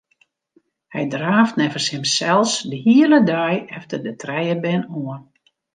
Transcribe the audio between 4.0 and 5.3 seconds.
de trije bern oan.